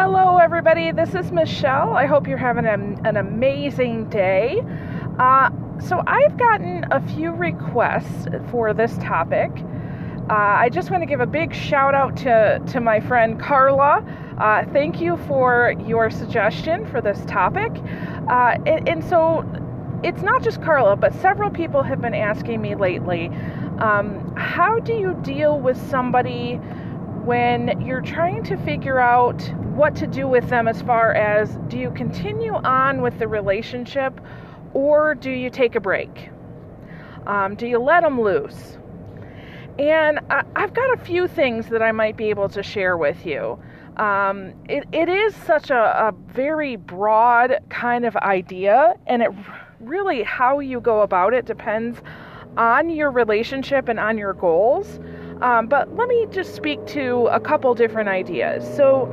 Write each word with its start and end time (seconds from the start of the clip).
Hello, 0.00 0.36
everybody. 0.36 0.92
This 0.92 1.16
is 1.16 1.32
Michelle. 1.32 1.96
I 1.96 2.06
hope 2.06 2.28
you're 2.28 2.38
having 2.38 2.66
an, 2.66 3.04
an 3.04 3.16
amazing 3.16 4.08
day. 4.08 4.62
Uh, 5.18 5.50
so, 5.80 6.04
I've 6.06 6.36
gotten 6.36 6.86
a 6.92 7.00
few 7.14 7.32
requests 7.32 8.28
for 8.48 8.72
this 8.72 8.96
topic. 8.98 9.50
Uh, 10.30 10.34
I 10.34 10.68
just 10.68 10.92
want 10.92 11.02
to 11.02 11.06
give 11.06 11.18
a 11.18 11.26
big 11.26 11.52
shout 11.52 11.96
out 11.96 12.16
to, 12.18 12.62
to 12.68 12.80
my 12.80 13.00
friend 13.00 13.40
Carla. 13.40 14.04
Uh, 14.38 14.64
thank 14.72 15.00
you 15.00 15.16
for 15.26 15.74
your 15.84 16.10
suggestion 16.10 16.86
for 16.86 17.00
this 17.00 17.18
topic. 17.26 17.72
Uh, 18.30 18.56
and, 18.66 18.88
and, 18.88 19.04
so, 19.04 19.44
it's 20.04 20.22
not 20.22 20.44
just 20.44 20.62
Carla, 20.62 20.94
but 20.94 21.12
several 21.14 21.50
people 21.50 21.82
have 21.82 22.00
been 22.00 22.14
asking 22.14 22.62
me 22.62 22.76
lately 22.76 23.32
um, 23.80 24.32
how 24.36 24.78
do 24.78 24.92
you 24.92 25.18
deal 25.22 25.58
with 25.58 25.76
somebody 25.90 26.60
when 27.28 27.78
you're 27.82 28.00
trying 28.00 28.42
to 28.42 28.56
figure 28.56 28.98
out 28.98 29.38
what 29.76 29.94
to 29.94 30.06
do 30.06 30.26
with 30.26 30.48
them 30.48 30.66
as 30.66 30.80
far 30.80 31.12
as 31.12 31.58
do 31.68 31.76
you 31.76 31.90
continue 31.90 32.54
on 32.54 33.02
with 33.02 33.18
the 33.18 33.28
relationship 33.28 34.18
or 34.72 35.14
do 35.14 35.30
you 35.30 35.50
take 35.50 35.74
a 35.74 35.80
break? 35.80 36.30
Um, 37.26 37.54
do 37.54 37.66
you 37.66 37.78
let 37.80 38.02
them 38.02 38.18
loose? 38.18 38.78
And 39.78 40.20
I, 40.30 40.42
have 40.56 40.72
got 40.72 40.90
a 40.94 41.04
few 41.04 41.28
things 41.28 41.68
that 41.68 41.82
I 41.82 41.92
might 41.92 42.16
be 42.16 42.30
able 42.30 42.48
to 42.48 42.62
share 42.62 42.96
with 42.96 43.26
you. 43.26 43.62
Um, 43.98 44.54
it, 44.66 44.84
it 44.92 45.10
is 45.10 45.36
such 45.36 45.68
a, 45.68 46.08
a 46.08 46.14
very 46.32 46.76
broad 46.76 47.58
kind 47.68 48.06
of 48.06 48.16
idea, 48.16 48.94
and 49.06 49.20
it 49.20 49.30
really 49.80 50.22
how 50.22 50.60
you 50.60 50.80
go 50.80 51.02
about 51.02 51.34
it 51.34 51.44
depends 51.44 52.00
on 52.56 52.88
your 52.88 53.10
relationship 53.10 53.86
and 53.86 54.00
on 54.00 54.16
your 54.16 54.32
goals. 54.32 54.98
Um, 55.40 55.66
but 55.66 55.94
let 55.94 56.08
me 56.08 56.26
just 56.30 56.54
speak 56.54 56.84
to 56.88 57.28
a 57.28 57.38
couple 57.38 57.74
different 57.74 58.08
ideas. 58.08 58.64
So, 58.76 59.06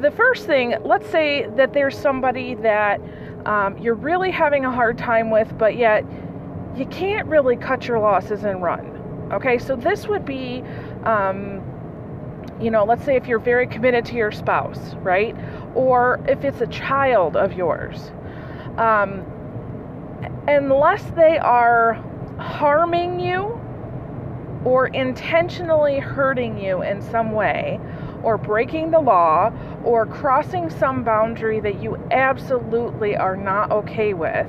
the 0.00 0.10
first 0.10 0.46
thing, 0.46 0.76
let's 0.84 1.08
say 1.10 1.46
that 1.56 1.72
there's 1.72 1.98
somebody 1.98 2.54
that 2.56 3.00
um, 3.46 3.76
you're 3.78 3.94
really 3.94 4.30
having 4.30 4.64
a 4.64 4.70
hard 4.70 4.96
time 4.96 5.30
with, 5.30 5.56
but 5.58 5.76
yet 5.76 6.04
you 6.76 6.86
can't 6.86 7.26
really 7.26 7.56
cut 7.56 7.86
your 7.86 7.98
losses 7.98 8.44
and 8.44 8.62
run. 8.62 8.86
Okay, 9.32 9.58
so 9.58 9.76
this 9.76 10.06
would 10.06 10.24
be, 10.24 10.62
um, 11.04 11.62
you 12.60 12.70
know, 12.70 12.84
let's 12.84 13.04
say 13.04 13.16
if 13.16 13.26
you're 13.26 13.38
very 13.38 13.66
committed 13.66 14.04
to 14.06 14.14
your 14.14 14.32
spouse, 14.32 14.94
right? 14.96 15.36
Or 15.74 16.20
if 16.28 16.44
it's 16.44 16.60
a 16.60 16.66
child 16.66 17.36
of 17.36 17.52
yours. 17.52 18.10
Um, 18.76 19.24
unless 20.48 21.02
they 21.12 21.38
are 21.38 21.94
harming 22.38 23.20
you 23.20 23.59
or 24.64 24.88
intentionally 24.88 25.98
hurting 25.98 26.58
you 26.58 26.82
in 26.82 27.00
some 27.00 27.32
way, 27.32 27.80
or 28.22 28.36
breaking 28.36 28.90
the 28.90 29.00
law 29.00 29.50
or 29.84 30.04
crossing 30.06 30.68
some 30.68 31.02
boundary 31.02 31.60
that 31.60 31.82
you 31.82 31.96
absolutely 32.10 33.16
are 33.16 33.36
not 33.36 33.70
okay 33.70 34.12
with, 34.12 34.48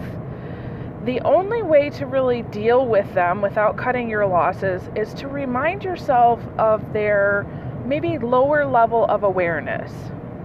the 1.06 1.20
only 1.22 1.64
way 1.64 1.90
to 1.90 2.06
really 2.06 2.44
deal 2.44 2.86
with 2.86 3.12
them 3.14 3.42
without 3.42 3.78
cutting 3.78 4.10
your 4.10 4.26
losses 4.28 4.84
is 4.96 5.14
to 5.16 5.28
remind 5.28 5.84
yourself 5.84 6.40
of 6.58 6.94
their 6.94 7.46
maybe 7.86 8.20
lower 8.20 8.66
level 8.66 9.06
of 9.06 9.24
awareness. 9.24 9.92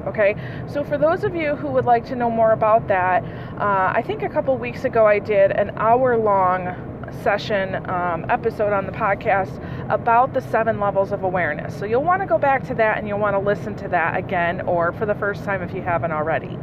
Okay, 0.07 0.37
so 0.69 0.85
for 0.85 0.97
those 0.97 1.25
of 1.25 1.35
you 1.35 1.57
who 1.57 1.67
would 1.67 1.85
like 1.85 2.07
to 2.07 2.15
know 2.15 2.31
more 2.31 2.53
about 2.53 2.87
that, 2.87 3.25
uh, 3.59 3.93
I 3.93 4.03
think 4.07 4.23
a 4.23 4.29
couple 4.29 4.57
weeks 4.57 4.85
ago 4.85 5.05
I 5.05 5.19
did 5.19 5.51
an 5.51 5.73
hour 5.77 6.17
long 6.17 6.86
session 7.23 7.89
um, 7.89 8.27
episode 8.29 8.73
on 8.73 8.87
the 8.87 8.93
podcast 8.93 9.61
about 9.91 10.35
the 10.35 10.41
seven 10.41 10.81
levels 10.81 11.13
of 11.13 11.23
awareness. 11.23 11.79
So 11.79 11.85
you'll 11.85 12.05
want 12.05 12.23
to 12.23 12.27
go 12.27 12.39
back 12.39 12.67
to 12.69 12.75
that 12.75 12.99
and 12.99 13.09
you'll 13.09 13.19
want 13.19 13.35
to 13.35 13.41
listen 13.41 13.75
to 13.77 13.89
that 13.89 14.17
again 14.17 14.63
or 14.63 14.93
for 14.93 15.07
the 15.07 15.15
first 15.15 15.45
time 15.45 15.63
if 15.63 15.75
you 15.75 15.83
haven't 15.83 16.13
already. 16.13 16.59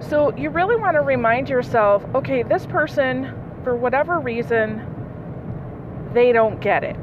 So 0.00 0.36
you 0.36 0.50
really 0.50 0.76
want 0.76 0.94
to 0.94 1.00
remind 1.00 1.48
yourself 1.48 2.04
okay, 2.14 2.42
this 2.42 2.66
person, 2.66 3.34
for 3.62 3.76
whatever 3.76 4.20
reason, 4.20 4.82
they 6.12 6.32
don't 6.32 6.60
get 6.60 6.84
it. 6.84 6.96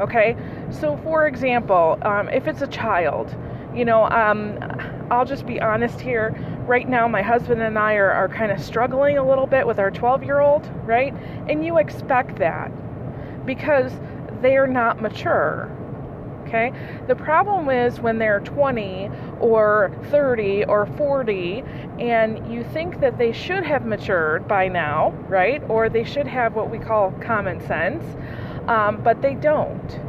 Okay? 0.00 0.36
So, 0.70 0.96
for 0.98 1.26
example, 1.26 1.98
um, 2.02 2.28
if 2.28 2.46
it's 2.46 2.62
a 2.62 2.66
child, 2.66 3.34
you 3.74 3.84
know, 3.84 4.04
um, 4.04 4.58
I'll 5.10 5.24
just 5.24 5.46
be 5.46 5.60
honest 5.60 6.00
here. 6.00 6.30
Right 6.68 6.86
now, 6.86 7.08
my 7.08 7.22
husband 7.22 7.62
and 7.62 7.78
I 7.78 7.94
are, 7.94 8.10
are 8.10 8.28
kind 8.28 8.52
of 8.52 8.60
struggling 8.60 9.16
a 9.16 9.26
little 9.26 9.46
bit 9.46 9.66
with 9.66 9.78
our 9.78 9.90
12 9.90 10.22
year 10.22 10.40
old, 10.40 10.70
right? 10.84 11.14
And 11.48 11.64
you 11.64 11.78
expect 11.78 12.36
that 12.40 12.70
because 13.46 13.90
they're 14.42 14.66
not 14.66 15.00
mature. 15.00 15.74
Okay? 16.42 16.70
The 17.06 17.14
problem 17.14 17.70
is 17.70 18.00
when 18.00 18.18
they're 18.18 18.40
20 18.40 19.08
or 19.40 19.90
30 20.10 20.64
or 20.64 20.84
40 20.84 21.64
and 22.00 22.52
you 22.52 22.62
think 22.64 23.00
that 23.00 23.16
they 23.16 23.32
should 23.32 23.64
have 23.64 23.86
matured 23.86 24.46
by 24.46 24.68
now, 24.68 25.12
right? 25.26 25.62
Or 25.70 25.88
they 25.88 26.04
should 26.04 26.26
have 26.26 26.54
what 26.54 26.70
we 26.70 26.78
call 26.78 27.12
common 27.12 27.66
sense, 27.66 28.04
um, 28.68 29.00
but 29.02 29.22
they 29.22 29.36
don't. 29.36 30.00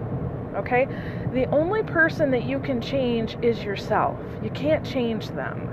Okay? 0.57 0.89
The 1.31 1.45
only 1.51 1.83
person 1.83 2.31
that 2.31 2.43
you 2.43 2.59
can 2.59 2.81
change 2.81 3.37
is 3.41 3.63
yourself. 3.63 4.19
You 4.43 4.49
can't 4.49 4.85
change 4.85 5.29
them. 5.29 5.69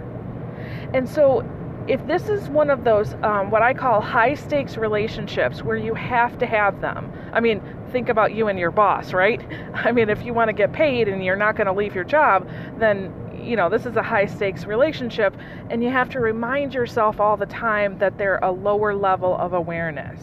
And 0.94 1.08
so, 1.08 1.44
if 1.88 2.04
this 2.06 2.28
is 2.28 2.48
one 2.48 2.68
of 2.68 2.84
those, 2.84 3.14
um, 3.22 3.50
what 3.50 3.62
I 3.62 3.72
call 3.72 4.00
high 4.00 4.34
stakes 4.34 4.76
relationships 4.76 5.62
where 5.62 5.76
you 5.76 5.94
have 5.94 6.36
to 6.38 6.46
have 6.46 6.80
them, 6.80 7.12
I 7.32 7.40
mean, 7.40 7.62
think 7.92 8.08
about 8.08 8.34
you 8.34 8.48
and 8.48 8.58
your 8.58 8.70
boss, 8.70 9.12
right? 9.12 9.40
I 9.74 9.92
mean, 9.92 10.08
if 10.08 10.24
you 10.24 10.34
want 10.34 10.48
to 10.48 10.52
get 10.52 10.72
paid 10.72 11.08
and 11.08 11.24
you're 11.24 11.36
not 11.36 11.56
going 11.56 11.66
to 11.66 11.72
leave 11.72 11.94
your 11.94 12.04
job, 12.04 12.48
then, 12.78 13.12
you 13.40 13.56
know, 13.56 13.68
this 13.68 13.86
is 13.86 13.96
a 13.96 14.02
high 14.02 14.26
stakes 14.26 14.64
relationship, 14.64 15.36
and 15.70 15.82
you 15.82 15.90
have 15.90 16.10
to 16.10 16.20
remind 16.20 16.74
yourself 16.74 17.20
all 17.20 17.36
the 17.36 17.46
time 17.46 17.98
that 17.98 18.18
they're 18.18 18.38
a 18.38 18.50
lower 18.50 18.94
level 18.94 19.36
of 19.36 19.52
awareness. 19.52 20.20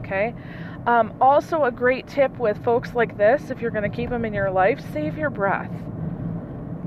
Okay? 0.00 0.34
Um, 0.86 1.12
also, 1.20 1.64
a 1.64 1.70
great 1.70 2.06
tip 2.06 2.36
with 2.38 2.62
folks 2.64 2.94
like 2.94 3.18
this, 3.18 3.50
if 3.50 3.60
you're 3.60 3.70
going 3.70 3.90
to 3.90 3.94
keep 3.94 4.10
them 4.10 4.24
in 4.24 4.32
your 4.32 4.50
life, 4.50 4.80
save 4.92 5.18
your 5.18 5.30
breath. 5.30 5.70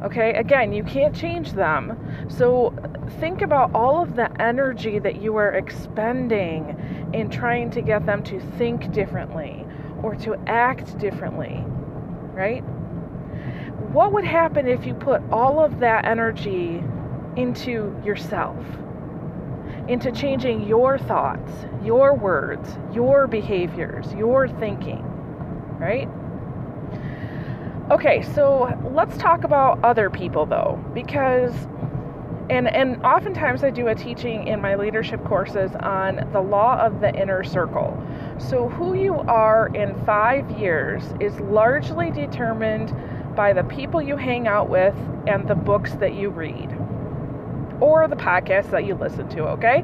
Okay, 0.03 0.33
again, 0.33 0.73
you 0.73 0.83
can't 0.83 1.15
change 1.15 1.53
them. 1.53 1.97
So 2.29 2.73
think 3.21 3.41
about 3.41 3.73
all 3.73 4.03
of 4.03 4.15
the 4.15 4.29
energy 4.41 4.99
that 4.99 5.21
you 5.21 5.37
are 5.37 5.53
expending 5.53 7.11
in 7.13 7.29
trying 7.29 7.71
to 7.71 7.81
get 7.81 8.05
them 8.05 8.21
to 8.23 8.39
think 8.57 8.91
differently 8.91 9.65
or 10.01 10.15
to 10.15 10.35
act 10.45 10.97
differently, 10.97 11.63
right? 12.33 12.61
What 13.93 14.11
would 14.11 14.25
happen 14.25 14.67
if 14.67 14.85
you 14.85 14.93
put 14.93 15.21
all 15.31 15.63
of 15.63 15.79
that 15.79 16.05
energy 16.05 16.83
into 17.37 17.99
yourself? 18.05 18.57
into 19.87 20.11
changing 20.11 20.65
your 20.65 20.97
thoughts, 20.97 21.51
your 21.83 22.15
words, 22.15 22.77
your 22.93 23.27
behaviors, 23.27 24.11
your 24.13 24.47
thinking, 24.47 25.03
right? 25.77 26.07
Okay, 27.91 28.21
so 28.33 28.73
let's 28.93 29.17
talk 29.17 29.43
about 29.43 29.83
other 29.83 30.09
people 30.09 30.45
though, 30.45 30.81
because 30.93 31.53
and 32.49 32.73
and 32.73 33.03
oftentimes 33.03 33.61
I 33.61 33.71
do 33.71 33.89
a 33.89 33.95
teaching 33.95 34.47
in 34.47 34.61
my 34.61 34.75
leadership 34.75 35.21
courses 35.25 35.71
on 35.81 36.29
the 36.31 36.39
law 36.39 36.79
of 36.79 37.01
the 37.01 37.13
inner 37.13 37.43
circle. 37.43 38.01
So 38.37 38.69
who 38.69 38.93
you 38.93 39.15
are 39.15 39.67
in 39.75 40.01
5 40.05 40.51
years 40.57 41.03
is 41.19 41.37
largely 41.41 42.09
determined 42.09 42.95
by 43.35 43.51
the 43.51 43.63
people 43.65 44.01
you 44.01 44.15
hang 44.15 44.47
out 44.47 44.69
with 44.69 44.95
and 45.27 45.45
the 45.45 45.55
books 45.55 45.93
that 45.95 46.13
you 46.13 46.29
read 46.29 46.69
or 47.81 48.07
the 48.07 48.15
podcasts 48.15 48.71
that 48.71 48.85
you 48.85 48.95
listen 48.95 49.27
to, 49.29 49.43
okay? 49.43 49.83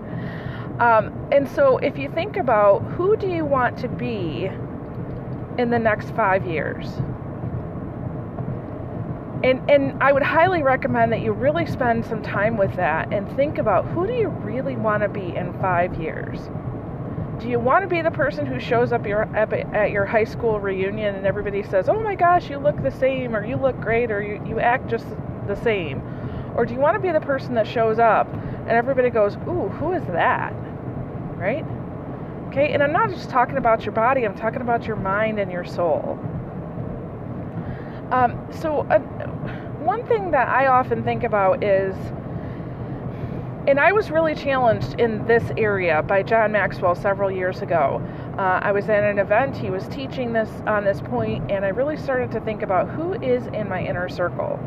Um, 0.80 1.28
and 1.34 1.50
so 1.50 1.78
if 1.80 1.98
you 1.98 2.10
think 2.10 2.38
about 2.38 2.80
who 2.80 3.18
do 3.18 3.28
you 3.28 3.44
want 3.44 3.78
to 3.80 3.90
be 3.90 4.50
in 5.58 5.70
the 5.70 5.80
next 5.80 6.12
five 6.16 6.46
years? 6.46 7.02
And, 9.44 9.70
and 9.70 10.04
I 10.04 10.12
would 10.12 10.24
highly 10.24 10.64
recommend 10.64 11.14
that 11.14 11.22
you 11.22 11.32
really 11.32 11.66
spend 11.66 12.06
some 12.06 12.22
time 12.22 12.58
with 12.58 12.76
that 12.76 13.14
and 13.14 13.34
think 13.38 13.58
about 13.58 13.86
who 13.88 14.06
do 14.06 14.14
you 14.14 14.28
really 14.28 14.76
want 14.76 15.04
to 15.04 15.10
be 15.10 15.36
in 15.36 15.58
five 15.62 16.00
years? 16.00 16.40
Do 17.40 17.48
you 17.48 17.58
want 17.58 17.84
to 17.84 17.88
be 17.88 18.02
the 18.02 18.12
person 18.12 18.46
who 18.46 18.60
shows 18.60 18.92
up 18.92 19.06
your, 19.06 19.24
at 19.34 19.92
your 19.92 20.06
high 20.06 20.26
school 20.26 20.60
reunion 20.60 21.16
and 21.16 21.26
everybody 21.26 21.64
says, 21.64 21.88
oh 21.88 22.02
my 22.02 22.16
gosh, 22.16 22.50
you 22.50 22.58
look 22.58 22.84
the 22.84 22.92
same, 22.92 23.34
or 23.34 23.46
you 23.46 23.56
look 23.56 23.80
great, 23.80 24.12
or 24.12 24.22
you, 24.22 24.44
you 24.46 24.60
act 24.60 24.90
just 24.90 25.06
the 25.48 25.56
same? 25.56 26.02
Or 26.56 26.66
do 26.66 26.74
you 26.74 26.82
want 26.82 26.96
to 26.96 27.00
be 27.00 27.14
the 27.14 27.22
person 27.22 27.54
that 27.54 27.66
shows 27.66 27.98
up 27.98 28.28
and 28.34 28.72
everybody 28.72 29.10
goes, 29.10 29.36
Ooh, 29.48 29.70
who 29.70 29.94
is 29.94 30.04
that? 30.08 30.52
Right? 31.38 31.64
Okay, 32.50 32.74
and 32.74 32.84
I'm 32.84 32.92
not 32.92 33.10
just 33.10 33.30
talking 33.30 33.58
about 33.58 33.86
your 33.86 33.94
body, 33.94 34.26
I'm 34.26 34.36
talking 34.36 34.62
about 34.62 34.86
your 34.86 34.98
mind 34.98 35.40
and 35.40 35.50
your 35.50 35.64
soul. 35.64 36.20
Um, 38.12 38.48
so, 38.52 38.82
uh, 38.90 39.00
one 39.80 40.06
thing 40.08 40.32
that 40.32 40.48
I 40.48 40.68
often 40.68 41.04
think 41.04 41.24
about 41.24 41.64
is, 41.64 41.96
and 43.68 43.80
I 43.80 43.92
was 43.92 44.10
really 44.10 44.36
challenged 44.36 45.00
in 45.00 45.26
this 45.28 45.44
area 45.58 46.02
by 46.02 46.24
John 46.24 46.52
Maxwell 46.52 46.96
several 46.96 47.30
years 47.30 47.62
ago. 47.62 48.02
Uh, 48.38 48.60
I 48.64 48.72
was 48.72 48.90
at 48.90 49.04
an 49.04 49.20
event, 49.20 49.58
he 49.58 49.70
was 49.70 49.88
teaching 49.90 50.34
this 50.34 50.50
on 50.66 50.86
this 50.86 51.02
point, 51.02 51.52
and 51.52 51.64
I 51.64 51.70
really 51.70 51.98
started 51.98 52.32
to 52.32 52.40
think 52.40 52.64
about 52.64 52.90
who 52.90 53.14
is 53.22 53.46
in 53.48 53.70
my 53.70 53.84
inner 53.84 54.10
circle 54.10 54.60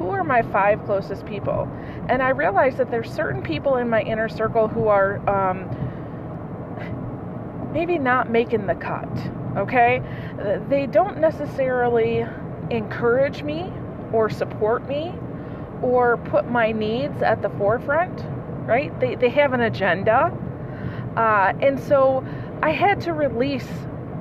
who 0.00 0.08
are 0.08 0.24
my 0.24 0.40
five 0.40 0.82
closest 0.86 1.26
people? 1.26 1.68
And 2.08 2.22
I 2.22 2.30
realized 2.30 2.78
that 2.78 2.90
there's 2.90 3.10
certain 3.12 3.42
people 3.42 3.76
in 3.76 3.90
my 3.90 4.00
inner 4.00 4.30
circle 4.30 4.66
who 4.66 4.88
are 4.88 5.18
um, 5.28 5.68
maybe 7.70 7.98
not 7.98 8.30
making 8.30 8.66
the 8.66 8.76
cut, 8.76 9.10
okay? 9.58 10.00
They 10.70 10.86
don't 10.86 11.18
necessarily 11.18 12.24
encourage 12.70 13.42
me 13.42 13.72
or 14.12 14.30
support 14.30 14.86
me 14.88 15.12
or 15.82 16.16
put 16.16 16.48
my 16.50 16.72
needs 16.72 17.22
at 17.22 17.42
the 17.42 17.50
forefront, 17.50 18.24
right? 18.66 18.98
They, 19.00 19.14
they 19.14 19.30
have 19.30 19.52
an 19.52 19.62
agenda. 19.62 20.32
Uh, 21.16 21.52
and 21.60 21.78
so 21.80 22.24
I 22.62 22.70
had 22.70 23.00
to 23.02 23.12
release 23.12 23.68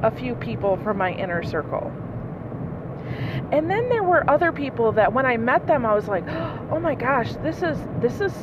a 0.03 0.11
few 0.11 0.35
people 0.35 0.77
from 0.77 0.97
my 0.97 1.11
inner 1.13 1.43
circle. 1.43 1.91
And 3.51 3.69
then 3.69 3.89
there 3.89 4.03
were 4.03 4.29
other 4.29 4.51
people 4.51 4.91
that 4.93 5.11
when 5.11 5.25
I 5.25 5.37
met 5.37 5.67
them 5.67 5.85
I 5.85 5.93
was 5.93 6.07
like, 6.07 6.27
"Oh 6.71 6.79
my 6.79 6.95
gosh, 6.95 7.33
this 7.43 7.61
is 7.61 7.77
this 7.99 8.21
is 8.21 8.33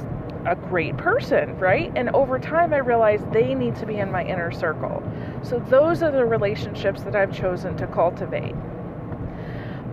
a 0.45 0.57
great 0.57 0.97
person, 0.97 1.59
right?" 1.59 1.93
And 1.97 2.11
over 2.11 2.39
time 2.39 2.75
I 2.75 2.79
realized 2.79 3.33
they 3.33 3.55
need 3.55 3.77
to 3.77 3.87
be 3.87 3.97
in 3.97 4.11
my 4.11 4.25
inner 4.25 4.51
circle. 4.51 5.03
So 5.43 5.61
those 5.71 6.03
are 6.03 6.11
the 6.11 6.25
relationships 6.25 7.03
that 7.05 7.15
I've 7.15 7.33
chosen 7.33 7.77
to 7.77 7.87
cultivate. 7.87 8.55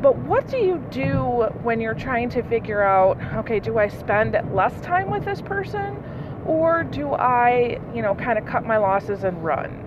But 0.03 0.17
what 0.17 0.50
do 0.50 0.57
you 0.57 0.85
do 0.91 1.47
when 1.63 1.79
you're 1.79 1.94
trying 1.94 2.29
to 2.31 2.44
figure 2.44 2.83
out, 2.83 3.17
okay, 3.38 3.61
do 3.61 3.79
I 3.79 3.88
spend 3.88 4.38
less 4.53 4.79
time 4.81 5.09
with 5.09 5.23
this 5.23 5.41
person 5.41 6.03
or 6.45 6.83
do 6.83 7.13
I, 7.13 7.79
you 7.95 8.01
know, 8.01 8.13
kind 8.13 8.38
of 8.38 8.45
cut 8.45 8.65
my 8.65 8.75
losses 8.75 9.23
and 9.23 9.41
run? 9.41 9.79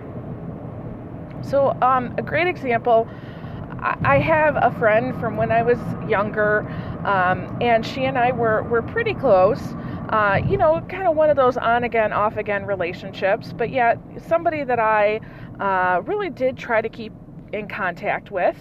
So, 1.43 1.77
um, 1.83 2.15
a 2.17 2.23
great 2.23 2.47
example 2.47 3.07
I 3.79 4.19
have 4.19 4.57
a 4.57 4.71
friend 4.79 5.15
from 5.21 5.37
when 5.37 5.53
I 5.53 5.63
was 5.63 5.79
younger, 6.09 6.67
um, 7.05 7.59
and 7.61 7.85
she 7.85 8.07
and 8.07 8.17
I 8.17 8.33
were, 8.33 8.63
were 8.63 8.81
pretty 8.83 9.13
close. 9.13 9.61
Uh, 10.09 10.41
you 10.49 10.57
know, 10.57 10.81
kind 10.89 11.07
of 11.07 11.15
one 11.15 11.29
of 11.29 11.37
those 11.37 11.59
on 11.59 11.85
again, 11.85 12.13
off 12.13 12.39
again 12.39 12.65
relationships, 12.65 13.53
but 13.53 13.71
yet 13.71 13.99
somebody 14.27 14.65
that 14.65 14.81
I 14.81 15.21
uh, 15.61 16.01
really 16.03 16.31
did 16.31 16.57
try 16.57 16.81
to 16.81 16.89
keep 16.89 17.13
in 17.53 17.69
contact 17.69 18.31
with. 18.31 18.57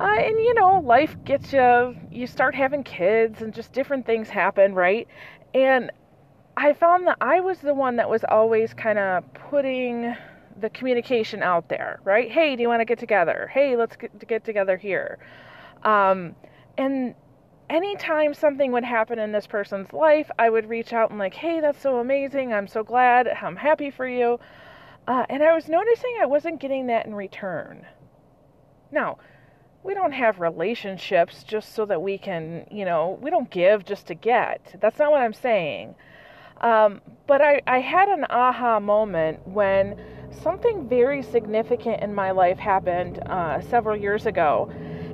Uh, 0.00 0.14
and 0.18 0.38
you 0.38 0.54
know, 0.54 0.80
life 0.80 1.16
gets 1.24 1.52
you, 1.52 1.96
you 2.10 2.26
start 2.26 2.54
having 2.54 2.84
kids 2.84 3.42
and 3.42 3.52
just 3.52 3.72
different 3.72 4.06
things 4.06 4.28
happen, 4.28 4.72
right? 4.74 5.08
And 5.54 5.90
I 6.56 6.72
found 6.72 7.06
that 7.08 7.18
I 7.20 7.40
was 7.40 7.58
the 7.58 7.74
one 7.74 7.96
that 7.96 8.08
was 8.08 8.24
always 8.28 8.72
kind 8.74 8.98
of 8.98 9.24
putting 9.34 10.14
the 10.60 10.70
communication 10.70 11.42
out 11.42 11.68
there, 11.68 12.00
right? 12.04 12.30
Hey, 12.30 12.54
do 12.54 12.62
you 12.62 12.68
want 12.68 12.80
to 12.80 12.84
get 12.84 12.98
together? 12.98 13.50
Hey, 13.52 13.76
let's 13.76 13.96
get, 13.96 14.26
get 14.26 14.44
together 14.44 14.76
here. 14.76 15.18
Um, 15.82 16.36
and 16.76 17.14
anytime 17.68 18.34
something 18.34 18.70
would 18.72 18.84
happen 18.84 19.18
in 19.18 19.32
this 19.32 19.46
person's 19.46 19.92
life, 19.92 20.30
I 20.38 20.48
would 20.48 20.68
reach 20.68 20.92
out 20.92 21.10
and 21.10 21.18
like, 21.18 21.34
hey, 21.34 21.60
that's 21.60 21.80
so 21.80 21.98
amazing. 21.98 22.52
I'm 22.52 22.68
so 22.68 22.82
glad. 22.84 23.28
I'm 23.28 23.56
happy 23.56 23.90
for 23.90 24.06
you. 24.06 24.38
Uh, 25.06 25.24
and 25.28 25.42
I 25.42 25.54
was 25.54 25.68
noticing 25.68 26.18
I 26.20 26.26
wasn't 26.26 26.60
getting 26.60 26.86
that 26.86 27.06
in 27.06 27.14
return. 27.14 27.86
Now, 28.90 29.18
we 29.82 29.94
don't 29.94 30.12
have 30.12 30.40
relationships 30.40 31.42
just 31.44 31.74
so 31.74 31.86
that 31.86 32.02
we 32.02 32.18
can, 32.18 32.66
you 32.70 32.84
know, 32.84 33.18
we 33.20 33.30
don't 33.30 33.50
give 33.50 33.84
just 33.84 34.06
to 34.08 34.14
get. 34.14 34.76
That's 34.80 34.98
not 34.98 35.10
what 35.10 35.20
I'm 35.20 35.32
saying. 35.32 35.94
Um, 36.60 37.00
but 37.26 37.40
I, 37.40 37.62
I 37.66 37.78
had 37.78 38.08
an 38.08 38.26
aha 38.30 38.80
moment 38.80 39.46
when 39.46 39.96
something 40.42 40.88
very 40.88 41.22
significant 41.22 42.02
in 42.02 42.14
my 42.14 42.32
life 42.32 42.58
happened 42.58 43.20
uh, 43.26 43.60
several 43.60 43.96
years 43.96 44.26
ago. 44.26 44.70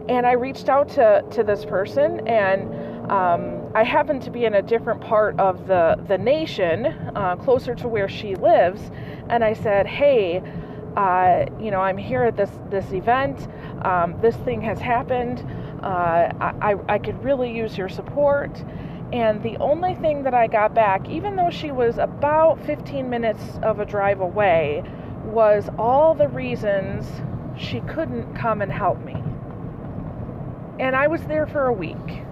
And 0.08 0.26
I 0.26 0.32
reached 0.32 0.68
out 0.68 0.88
to, 0.90 1.24
to 1.32 1.42
this 1.42 1.64
person, 1.64 2.26
and 2.28 3.10
um, 3.10 3.70
I 3.74 3.84
happened 3.84 4.22
to 4.22 4.30
be 4.30 4.44
in 4.44 4.54
a 4.54 4.62
different 4.62 5.00
part 5.00 5.38
of 5.38 5.66
the, 5.66 5.96
the 6.08 6.18
nation, 6.18 6.86
uh, 7.14 7.36
closer 7.36 7.74
to 7.76 7.88
where 7.88 8.08
she 8.08 8.34
lives. 8.34 8.80
And 9.28 9.42
I 9.42 9.54
said, 9.54 9.86
Hey, 9.86 10.42
uh, 10.96 11.46
you 11.60 11.70
know, 11.70 11.80
I'm 11.80 11.98
here 11.98 12.22
at 12.22 12.36
this, 12.36 12.50
this 12.70 12.92
event. 12.92 13.48
Um, 13.82 14.20
this 14.20 14.36
thing 14.36 14.60
has 14.62 14.78
happened. 14.78 15.44
Uh, 15.82 16.32
I, 16.40 16.76
I 16.88 16.98
could 16.98 17.22
really 17.24 17.50
use 17.50 17.76
your 17.76 17.88
support. 17.88 18.62
And 19.12 19.42
the 19.42 19.56
only 19.58 19.94
thing 19.94 20.22
that 20.24 20.34
I 20.34 20.46
got 20.46 20.74
back, 20.74 21.08
even 21.08 21.36
though 21.36 21.50
she 21.50 21.70
was 21.70 21.98
about 21.98 22.64
15 22.64 23.08
minutes 23.10 23.42
of 23.62 23.80
a 23.80 23.84
drive 23.84 24.20
away, 24.20 24.82
was 25.24 25.68
all 25.78 26.14
the 26.14 26.28
reasons 26.28 27.06
she 27.56 27.80
couldn't 27.80 28.34
come 28.34 28.62
and 28.62 28.72
help 28.72 29.04
me. 29.04 29.16
And 30.78 30.96
I 30.96 31.06
was 31.06 31.22
there 31.22 31.46
for 31.46 31.66
a 31.66 31.72
week. 31.72 32.24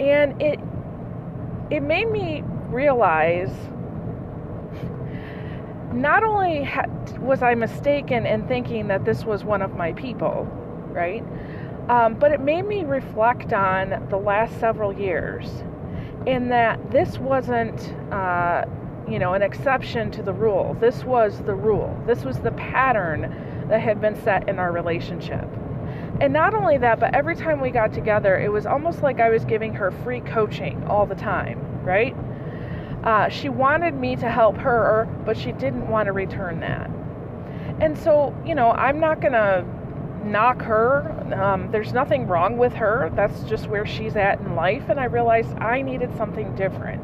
And 0.00 0.40
it 0.40 0.60
it 1.70 1.80
made 1.80 2.10
me 2.10 2.42
realize 2.68 3.50
not 5.92 6.22
only 6.24 6.68
was 7.18 7.42
I 7.42 7.54
mistaken 7.54 8.26
in 8.26 8.46
thinking 8.46 8.88
that 8.88 9.04
this 9.04 9.24
was 9.24 9.44
one 9.44 9.62
of 9.62 9.74
my 9.76 9.92
people, 9.92 10.46
right? 10.88 11.24
Um, 11.88 12.14
but 12.14 12.32
it 12.32 12.40
made 12.40 12.62
me 12.62 12.84
reflect 12.84 13.52
on 13.52 14.06
the 14.10 14.18
last 14.18 14.58
several 14.60 14.92
years 14.92 15.64
in 16.26 16.48
that 16.50 16.90
this 16.90 17.18
wasn't 17.18 17.94
uh, 18.12 18.64
you 19.10 19.18
know, 19.18 19.34
an 19.34 19.42
exception 19.42 20.10
to 20.12 20.22
the 20.22 20.32
rule. 20.32 20.76
This 20.80 21.04
was 21.04 21.40
the 21.42 21.54
rule. 21.54 21.96
This 22.06 22.24
was 22.24 22.38
the 22.38 22.52
pattern 22.52 23.66
that 23.68 23.80
had 23.80 24.00
been 24.00 24.16
set 24.22 24.48
in 24.48 24.58
our 24.58 24.72
relationship. 24.72 25.46
And 26.20 26.32
not 26.32 26.54
only 26.54 26.78
that, 26.78 27.00
but 27.00 27.14
every 27.14 27.36
time 27.36 27.60
we 27.60 27.70
got 27.70 27.92
together, 27.92 28.38
it 28.38 28.50
was 28.50 28.66
almost 28.66 29.02
like 29.02 29.20
I 29.20 29.30
was 29.30 29.44
giving 29.44 29.72
her 29.74 29.90
free 29.90 30.20
coaching 30.20 30.84
all 30.84 31.06
the 31.06 31.14
time, 31.14 31.60
right? 31.82 32.14
Uh, 33.04 33.28
she 33.28 33.48
wanted 33.48 33.94
me 33.94 34.16
to 34.16 34.28
help 34.28 34.56
her, 34.56 35.08
but 35.24 35.36
she 35.36 35.52
didn't 35.52 35.88
want 35.88 36.06
to 36.06 36.12
return 36.12 36.60
that. 36.60 36.90
And 37.80 37.96
so, 37.96 38.34
you 38.44 38.54
know, 38.54 38.72
I'm 38.72 38.98
not 38.98 39.20
going 39.20 39.34
to 39.34 39.64
knock 40.24 40.60
her. 40.62 41.10
Um, 41.34 41.70
there's 41.70 41.92
nothing 41.92 42.26
wrong 42.26 42.58
with 42.58 42.74
her. 42.74 43.10
That's 43.14 43.42
just 43.44 43.68
where 43.68 43.86
she's 43.86 44.16
at 44.16 44.40
in 44.40 44.54
life. 44.56 44.88
And 44.88 44.98
I 44.98 45.04
realized 45.04 45.56
I 45.58 45.82
needed 45.82 46.14
something 46.16 46.54
different. 46.56 47.02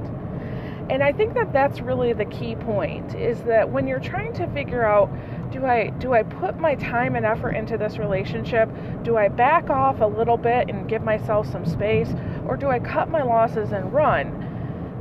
And 0.90 1.02
I 1.02 1.12
think 1.12 1.34
that 1.34 1.52
that's 1.52 1.80
really 1.80 2.12
the 2.12 2.26
key 2.26 2.56
point 2.56 3.14
is 3.14 3.40
that 3.44 3.70
when 3.70 3.86
you're 3.86 4.00
trying 4.00 4.34
to 4.34 4.46
figure 4.48 4.84
out 4.84 5.10
do 5.50 5.64
I 5.64 5.90
do 5.90 6.12
I 6.12 6.24
put 6.24 6.58
my 6.58 6.74
time 6.74 7.14
and 7.16 7.24
effort 7.24 7.52
into 7.52 7.78
this 7.78 7.96
relationship? 7.96 8.68
Do 9.02 9.16
I 9.16 9.28
back 9.28 9.70
off 9.70 10.00
a 10.00 10.06
little 10.06 10.36
bit 10.36 10.68
and 10.68 10.88
give 10.88 11.02
myself 11.02 11.50
some 11.50 11.64
space 11.64 12.12
or 12.46 12.56
do 12.56 12.68
I 12.68 12.80
cut 12.80 13.08
my 13.08 13.22
losses 13.22 13.72
and 13.72 13.92
run? 13.92 14.53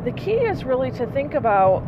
The 0.05 0.11
key 0.11 0.31
is 0.31 0.65
really 0.65 0.91
to 0.91 1.05
think 1.07 1.33
about 1.33 1.83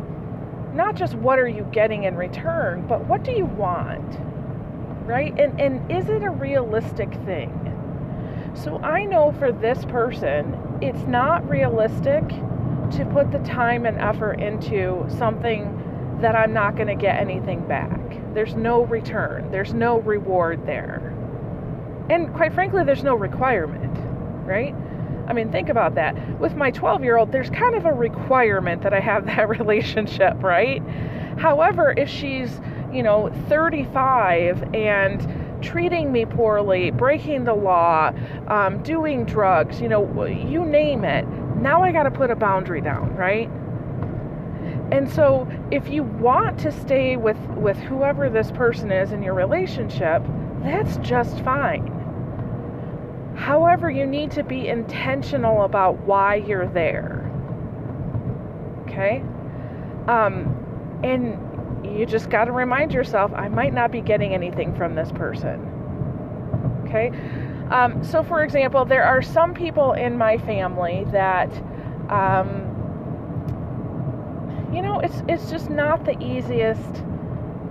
not 0.74 0.96
just 0.96 1.16
what 1.16 1.40
are 1.40 1.48
you 1.48 1.68
getting 1.72 2.04
in 2.04 2.16
return, 2.16 2.86
but 2.88 3.06
what 3.08 3.24
do 3.24 3.32
you 3.32 3.46
want? 3.46 4.20
Right? 5.06 5.38
And 5.40 5.60
and 5.60 5.92
is 5.92 6.10
it 6.10 6.24
a 6.24 6.30
realistic 6.30 7.14
thing? 7.26 7.52
So 8.54 8.78
I 8.78 9.04
know 9.04 9.34
for 9.34 9.52
this 9.52 9.84
person, 9.86 10.58
it's 10.82 11.04
not 11.08 11.48
realistic 11.50 12.28
to 12.28 13.10
put 13.12 13.32
the 13.32 13.40
time 13.40 13.86
and 13.86 14.00
effort 14.00 14.40
into 14.40 15.06
something 15.18 16.18
that 16.22 16.36
I'm 16.36 16.54
not 16.54 16.76
going 16.76 16.88
to 16.88 16.96
get 16.96 17.18
anything 17.20 17.68
back. 17.68 18.00
There's 18.34 18.56
no 18.56 18.86
return, 18.86 19.52
there's 19.52 19.74
no 19.74 20.00
reward 20.00 20.66
there. 20.66 21.14
And 22.10 22.34
quite 22.34 22.54
frankly, 22.54 22.84
there's 22.84 23.04
no 23.04 23.16
requirement, 23.16 23.98
right? 24.46 24.76
I 25.28 25.34
mean, 25.34 25.52
think 25.52 25.70
about 25.70 25.96
that. 25.96 26.40
With 26.40 26.56
my 26.56 26.72
12 26.72 27.04
year 27.04 27.18
old, 27.18 27.32
there's 27.32 27.50
kind 27.50 27.76
of 27.76 27.86
a 27.86 27.94
requirement 27.94 28.82
that 28.84 28.94
I 28.94 29.00
have 29.00 29.26
that 29.28 29.50
relationship, 29.50 30.42
right? 30.42 30.82
However, 31.38 31.94
if 31.98 32.10
she's, 32.10 32.62
you 32.92 33.04
know, 33.04 33.32
35 33.50 34.74
and 34.74 35.64
treating 35.64 36.12
me 36.12 36.26
poorly, 36.26 36.92
breaking 36.92 37.44
the 37.44 37.54
law, 37.54 38.12
um, 38.48 38.82
doing 38.84 39.26
drugs, 39.26 39.82
you 39.82 39.90
know, 39.90 40.26
you 40.26 40.64
name 40.66 41.04
it, 41.04 41.28
now 41.58 41.82
I 41.82 41.92
got 41.92 42.04
to 42.04 42.12
put 42.12 42.30
a 42.30 42.36
boundary 42.36 42.82
down, 42.82 43.16
right? 43.16 43.50
And 44.92 45.10
so 45.12 45.48
if 45.72 45.90
you 45.90 46.04
want 46.04 46.60
to 46.60 46.72
stay 46.72 47.18
with 47.18 47.38
with 47.58 47.78
whoever 47.78 48.30
this 48.30 48.52
person 48.52 48.92
is 48.92 49.12
in 49.12 49.24
your 49.24 49.34
relationship, 49.34 50.22
that's 50.62 50.98
just 50.98 51.42
fine. 51.42 52.05
However, 53.36 53.90
you 53.90 54.06
need 54.06 54.32
to 54.32 54.44
be 54.44 54.68
intentional 54.68 55.64
about 55.64 56.00
why 56.00 56.36
you're 56.36 56.68
there. 56.68 57.30
Okay? 58.84 59.24
Um 60.08 60.62
and 61.04 61.40
you 61.86 62.06
just 62.06 62.30
got 62.30 62.46
to 62.46 62.52
remind 62.52 62.94
yourself 62.94 63.32
I 63.34 63.48
might 63.48 63.74
not 63.74 63.92
be 63.92 64.02
getting 64.02 64.34
anything 64.34 64.76
from 64.76 64.96
this 64.96 65.12
person. 65.12 65.72
Okay? 66.86 67.12
Um, 67.70 68.04
so, 68.04 68.24
for 68.24 68.44
example, 68.44 68.86
there 68.86 69.04
are 69.04 69.22
some 69.22 69.54
people 69.54 69.94
in 69.94 70.18
my 70.18 70.38
family 70.38 71.06
that, 71.12 71.52
um, 72.10 72.72
you 74.74 74.82
know, 74.82 75.00
it's 75.00 75.24
it's 75.28 75.50
just 75.50 75.70
not 75.70 76.06
the 76.06 76.18
easiest 76.24 77.04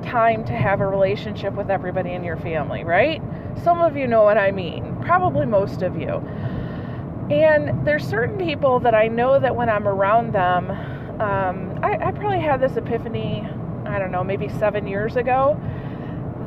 time 0.03 0.45
to 0.45 0.53
have 0.53 0.81
a 0.81 0.87
relationship 0.87 1.55
with 1.55 1.71
everybody 1.71 2.13
in 2.13 2.25
your 2.25 2.37
family, 2.37 2.85
right? 2.85 3.23
Some 3.63 3.81
of 3.81 3.97
you 3.97 4.07
know 4.07 4.23
what 4.23 4.37
I 4.37 4.51
mean. 4.51 4.94
Probably 5.05 5.47
most 5.47 5.83
of 5.83 5.97
you. 5.97 6.23
And 7.31 7.87
there's 7.87 8.07
certain 8.07 8.39
people 8.39 8.81
that 8.81 8.95
I 8.95 9.09
know 9.09 9.39
that 9.39 9.55
when 9.55 9.69
I'm 9.69 9.89
around 9.89 10.33
them, 10.33 10.71
um, 11.21 11.79
I, 11.83 12.09
I 12.09 12.13
probably 12.13 12.41
had 12.41 12.61
this 12.61 12.77
epiphany, 12.77 13.47
I 13.87 13.99
don't 13.99 14.11
know, 14.11 14.25
maybe 14.25 14.49
seven 14.49 14.87
years 14.87 15.17
ago, 15.17 15.59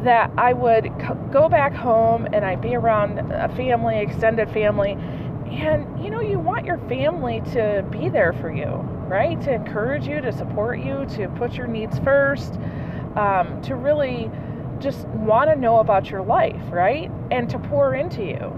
that 0.04 0.32
I 0.38 0.54
would 0.54 0.92
go 1.32 1.50
back 1.50 1.74
home 1.74 2.28
and 2.32 2.46
I'd 2.46 2.62
be 2.62 2.76
around 2.76 3.20
a 3.32 3.50
family, 3.56 4.00
extended 4.00 4.50
family, 4.52 4.92
and 5.50 6.04
you 6.04 6.10
know, 6.10 6.22
you 6.22 6.40
want 6.40 6.66
your 6.66 6.78
family 6.90 7.42
to 7.54 7.86
be 7.92 8.10
there 8.10 8.34
for 8.34 8.52
you, 8.52 8.68
right? 9.08 9.42
To 9.42 9.54
encourage 9.54 10.08
you, 10.08 10.22
to 10.22 10.32
support 10.32 10.80
you, 10.80 11.06
to 11.16 11.28
put 11.38 11.54
your 11.54 11.68
needs 11.68 11.98
first, 12.00 12.56
um, 13.16 13.62
to 13.64 13.76
really 13.76 14.30
just 14.80 15.08
want 15.08 15.50
to 15.50 15.56
know 15.56 15.80
about 15.80 16.10
your 16.10 16.22
life, 16.24 16.62
right? 16.72 17.12
And 17.32 17.50
to 17.50 17.60
pour 17.60 17.96
into 17.96 18.24
you. 18.24 18.54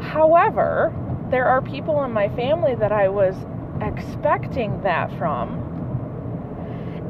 However, 0.00 0.92
there 1.30 1.46
are 1.46 1.62
people 1.62 2.02
in 2.04 2.12
my 2.12 2.28
family 2.30 2.74
that 2.76 2.92
I 2.92 3.08
was 3.08 3.34
expecting 3.80 4.82
that 4.82 5.10
from. 5.18 5.60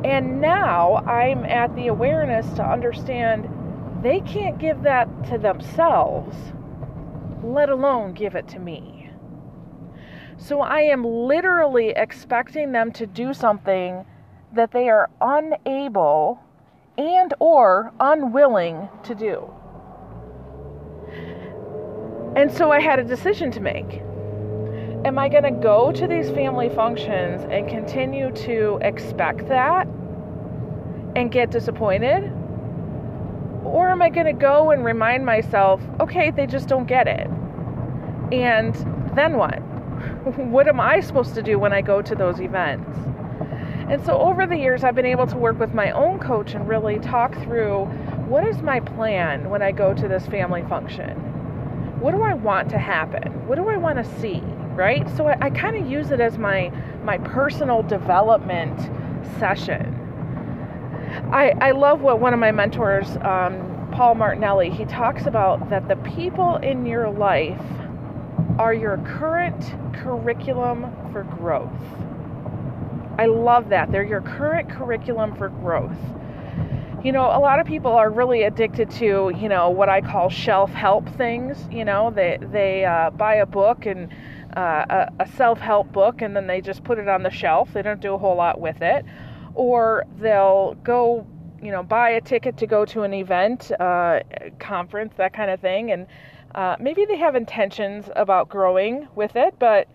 And 0.05 0.41
now 0.41 0.97
I'm 1.07 1.45
at 1.45 1.75
the 1.75 1.89
awareness 1.89 2.47
to 2.55 2.63
understand 2.63 3.49
they 4.03 4.21
can't 4.21 4.59
give 4.59 4.83
that 4.83 5.09
to 5.31 5.39
themselves, 5.39 6.37
let 7.43 7.71
alone 7.71 8.13
give 8.13 8.35
it 8.35 8.47
to 8.49 8.59
me. 8.59 9.11
So 10.37 10.61
I 10.61 10.81
am 10.81 11.05
literally 11.05 11.95
expecting 11.97 12.73
them 12.73 12.93
to 12.93 13.07
do 13.07 13.33
something 13.33 14.05
that 14.53 14.73
they 14.73 14.91
are 14.91 15.09
unable 15.21 16.44
and 16.97 17.35
or 17.41 17.93
unwilling 18.01 18.89
to 19.05 19.15
do. 19.15 19.51
And 22.37 22.51
so 22.51 22.73
I 22.73 22.81
had 22.81 22.99
a 22.99 23.05
decision 23.05 23.51
to 23.53 23.61
make 23.61 24.03
am 25.05 25.19
I 25.19 25.29
going 25.29 25.45
to 25.45 25.51
go 25.51 25.93
to 25.93 26.07
these 26.07 26.31
family 26.31 26.71
functions 26.71 27.43
and 27.51 27.69
continue 27.69 28.33
to 28.33 28.79
expect 28.81 29.49
that 29.49 29.87
and 31.15 31.31
get 31.31 31.51
disappointed? 31.51 32.33
Or 33.65 33.91
am 33.91 34.01
I 34.01 34.09
going 34.09 34.27
to 34.27 34.33
go 34.33 34.71
and 34.71 34.85
remind 34.85 35.27
myself, 35.27 35.83
okay, 36.01 36.31
they 36.31 36.47
just 36.47 36.69
don't 36.69 36.87
get 36.87 37.07
it? 37.07 37.29
And 38.33 38.75
then 39.15 39.37
what? 39.37 39.59
what 40.37 40.69
am 40.69 40.81
I 40.81 41.01
supposed 41.01 41.35
to 41.35 41.43
do 41.43 41.59
when 41.59 41.73
I 41.73 41.83
go 41.83 42.01
to 42.01 42.15
those 42.15 42.41
events? 42.41 42.99
And 43.89 44.05
so 44.05 44.19
over 44.19 44.47
the 44.47 44.57
years, 44.57 44.85
I've 44.85 44.95
been 44.95 45.07
able 45.07 45.27
to 45.27 45.37
work 45.37 45.59
with 45.59 45.75
my 45.75 45.91
own 45.91 46.19
coach 46.19 46.55
and 46.55 46.69
really 46.69 46.99
talk 46.99 47.35
through 47.43 47.85
what 48.27 48.47
is 48.47 48.63
my 48.63 48.81
plan 48.81 49.51
when 49.51 49.63
I 49.63 49.73
go 49.73 49.93
to 49.95 50.09
this 50.09 50.27
family 50.27 50.63
function? 50.69 51.11
What 52.01 52.13
do 52.13 52.23
I 52.23 52.35
want 52.35 52.71
to 52.71 52.79
happen? 52.79 53.47
What 53.47 53.57
do 53.57 53.69
I 53.69 53.77
want 53.77 53.99
to 53.99 54.21
see? 54.21 54.43
right? 54.75 55.09
So 55.17 55.29
I, 55.29 55.37
I 55.41 55.51
kind 55.51 55.77
of 55.77 55.89
use 55.89 56.11
it 56.11 56.21
as 56.21 56.39
my 56.39 56.71
my 57.05 57.19
personal 57.19 57.83
development 57.83 58.79
session. 59.39 60.01
I 61.33 61.53
I 61.61 61.71
love 61.71 62.01
what 62.01 62.21
one 62.21 62.35
of 62.35 62.41
my 62.41 62.53
mentors, 62.53 63.17
um, 63.19 63.89
Paul 63.93 64.17
Martinelli, 64.17 64.71
he 64.71 64.85
talks 64.85 65.27
about 65.27 65.71
that 65.71 65.89
the 65.89 65.97
people 65.97 66.57
in 66.57 66.87
your 66.87 67.11
life 67.11 67.61
are 68.59 68.75
your 68.75 68.99
current 68.99 69.75
curriculum 69.95 70.93
for 71.13 71.23
growth. 71.23 71.71
I 73.19 73.27
love 73.27 73.69
that. 73.69 73.93
They're 73.93 74.05
your 74.05 74.23
current 74.23 74.69
curriculum 74.69 75.37
for 75.37 75.49
growth. 75.49 75.97
You 77.05 77.13
know, 77.13 77.27
a 77.27 77.39
lot 77.39 77.61
of 77.61 77.67
people 77.67 77.93
are 77.93 78.11
really 78.11 78.45
addicted 78.45 78.91
to, 78.93 79.31
you 79.37 79.49
know, 79.49 79.69
what 79.71 79.89
I 79.89 80.01
call 80.01 80.31
shelf 80.31 80.71
help 80.71 81.09
things. 81.17 81.69
You 81.71 81.85
know, 81.85 82.11
they 82.11 82.39
they 82.41 82.85
uh, 82.85 83.11
buy 83.11 83.37
a 83.37 83.47
book 83.47 83.87
and 83.87 84.11
uh, 84.57 85.07
a, 85.19 85.25
a 85.25 85.29
self 85.37 85.61
help 85.61 85.93
book 85.93 86.23
and 86.23 86.35
then 86.35 86.47
they 86.47 86.61
just 86.61 86.83
put 86.83 86.99
it 86.99 87.09
on 87.09 87.23
the 87.23 87.31
shelf. 87.31 87.73
They 87.73 87.83
don't 87.83 88.01
do 88.01 88.15
a 88.15 88.19
whole 88.19 88.37
lot 88.37 88.61
with 88.61 88.81
it. 88.81 89.05
Or 89.55 90.05
they'll 90.19 90.75
go, 90.83 91.27
you 91.63 91.71
know, 91.71 91.83
buy 91.83 92.11
a 92.11 92.21
ticket 92.21 92.57
to 92.59 92.67
go 92.67 92.85
to 92.87 93.03
an 93.03 93.15
event, 93.15 93.71
uh, 93.79 94.21
conference, 94.59 95.15
that 95.19 95.33
kind 95.33 95.51
of 95.51 95.61
thing. 95.61 95.93
And 95.93 96.07
uh, 96.55 96.77
maybe 96.81 97.05
they 97.05 97.19
have 97.19 97.35
intentions 97.35 98.07
about 98.17 98.49
growing 98.49 99.09
with 99.15 99.37
it, 99.37 99.55
but 99.59 99.89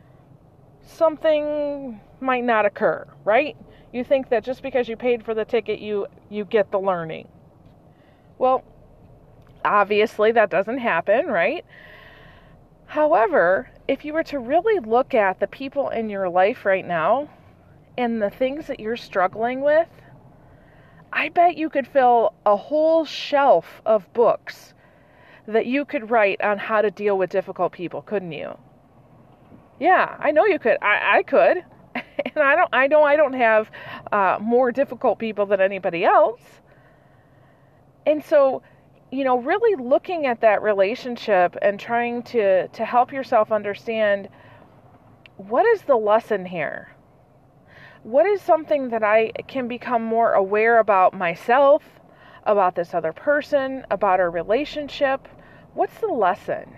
something 0.81 1.99
might 2.21 2.43
not 2.43 2.65
occur, 2.65 3.07
right? 3.23 3.55
You 3.91 4.03
think 4.03 4.29
that 4.29 4.43
just 4.43 4.61
because 4.61 4.87
you 4.87 4.95
paid 4.95 5.23
for 5.23 5.33
the 5.33 5.45
ticket, 5.45 5.79
you, 5.79 6.07
you 6.29 6.45
get 6.45 6.71
the 6.71 6.79
learning. 6.79 7.27
Well, 8.37 8.63
obviously 9.65 10.31
that 10.33 10.49
doesn't 10.49 10.77
happen, 10.77 11.27
right? 11.27 11.65
However, 12.85 13.69
if 13.87 14.05
you 14.05 14.13
were 14.13 14.23
to 14.23 14.39
really 14.39 14.79
look 14.79 15.13
at 15.13 15.39
the 15.39 15.47
people 15.47 15.89
in 15.89 16.09
your 16.09 16.29
life 16.29 16.65
right 16.65 16.85
now 16.85 17.29
and 17.97 18.21
the 18.21 18.29
things 18.29 18.67
that 18.67 18.79
you're 18.79 18.97
struggling 18.97 19.61
with, 19.61 19.89
I 21.11 21.29
bet 21.29 21.57
you 21.57 21.69
could 21.69 21.87
fill 21.87 22.33
a 22.45 22.55
whole 22.55 23.05
shelf 23.05 23.81
of 23.85 24.11
books 24.13 24.73
that 25.47 25.65
you 25.65 25.85
could 25.85 26.11
write 26.11 26.41
on 26.41 26.59
how 26.59 26.81
to 26.81 26.91
deal 26.91 27.17
with 27.17 27.31
difficult 27.31 27.73
people, 27.73 28.01
couldn't 28.01 28.31
you? 28.31 28.57
Yeah, 29.79 30.15
I 30.19 30.31
know 30.31 30.45
you 30.45 30.59
could. 30.59 30.77
I, 30.81 31.17
I 31.17 31.23
could. 31.23 31.63
And 32.35 32.43
I 32.43 32.55
don't 32.55 32.69
I 32.73 32.87
know 32.87 33.03
I 33.03 33.15
don't 33.15 33.33
have 33.33 33.69
uh, 34.11 34.37
more 34.41 34.71
difficult 34.71 35.19
people 35.19 35.45
than 35.45 35.61
anybody 35.61 36.05
else. 36.05 36.41
And 38.05 38.23
so 38.23 38.61
you 39.11 39.23
know, 39.23 39.39
really 39.39 39.81
looking 39.81 40.27
at 40.27 40.41
that 40.41 40.61
relationship 40.61 41.55
and 41.61 41.79
trying 41.79 42.23
to 42.23 42.67
to 42.67 42.85
help 42.85 43.11
yourself 43.11 43.51
understand 43.51 44.29
what 45.37 45.65
is 45.65 45.81
the 45.83 45.95
lesson 45.95 46.45
here? 46.45 46.93
What 48.03 48.25
is 48.25 48.41
something 48.41 48.89
that 48.89 49.03
I 49.03 49.31
can 49.47 49.67
become 49.67 50.03
more 50.03 50.33
aware 50.33 50.79
about 50.79 51.13
myself, 51.13 51.83
about 52.45 52.75
this 52.75 52.93
other 52.93 53.13
person, 53.13 53.85
about 53.89 54.19
our 54.19 54.29
relationship? 54.29 55.27
What's 55.73 55.97
the 55.99 56.07
lesson? 56.07 56.75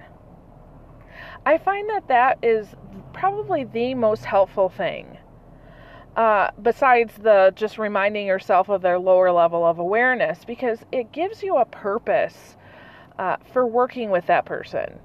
I 1.45 1.57
find 1.57 1.89
that 1.89 2.07
that 2.07 2.37
is 2.43 2.67
probably 3.13 3.63
the 3.63 3.93
most 3.95 4.25
helpful 4.25 4.69
thing 4.69 5.17
uh, 6.15 6.51
besides 6.61 7.13
the 7.15 7.53
just 7.55 7.77
reminding 7.77 8.25
yourself 8.25 8.69
of 8.69 8.81
their 8.81 8.99
lower 8.99 9.31
level 9.31 9.65
of 9.65 9.79
awareness, 9.79 10.43
because 10.45 10.79
it 10.91 11.11
gives 11.11 11.43
you 11.43 11.57
a 11.57 11.65
purpose 11.65 12.57
uh, 13.17 13.37
for 13.53 13.65
working 13.65 14.09
with 14.09 14.25
that 14.27 14.45
person. 14.45 14.99